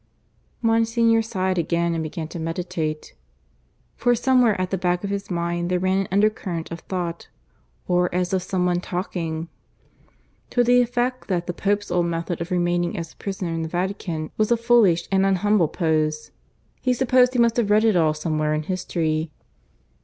Monsignor 0.63 1.21
sighed 1.21 1.59
again 1.59 1.93
and 1.93 2.01
began 2.01 2.27
to 2.27 2.39
meditate. 2.39 3.13
For 3.95 4.15
somewhere 4.15 4.59
at 4.59 4.71
the 4.71 4.77
back 4.79 5.03
of 5.03 5.11
his 5.11 5.29
mind 5.29 5.69
there 5.69 5.77
ran 5.77 5.97
an 5.99 6.07
undercurrent 6.11 6.71
of 6.71 6.79
thought, 6.79 7.27
or 7.87 8.09
as 8.15 8.33
of 8.33 8.41
some 8.41 8.65
one 8.65 8.81
talking, 8.81 9.47
to 10.49 10.63
the 10.63 10.81
effect 10.81 11.27
that 11.27 11.45
the 11.45 11.53
Pope's 11.53 11.91
old 11.91 12.07
method 12.07 12.41
of 12.41 12.49
remaining 12.49 12.97
as 12.97 13.13
a 13.13 13.17
prisoner 13.17 13.53
in 13.53 13.61
the 13.61 13.69
Vatican 13.69 14.31
was 14.37 14.49
a 14.49 14.57
foolish 14.57 15.07
and 15.11 15.23
unhumble 15.23 15.67
pose. 15.71 16.31
(He 16.81 16.95
supposed 16.95 17.33
he 17.33 17.39
must 17.39 17.57
have 17.57 17.69
read 17.69 17.83
it 17.85 17.95
all 17.95 18.15
somewhere 18.15 18.55
in 18.55 18.63
history.) 18.63 19.29